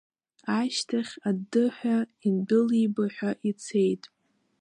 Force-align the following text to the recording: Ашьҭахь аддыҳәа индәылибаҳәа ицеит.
Ашьҭахь 0.57 1.13
аддыҳәа 1.29 1.97
индәылибаҳәа 2.27 3.31
ицеит. 3.49 4.03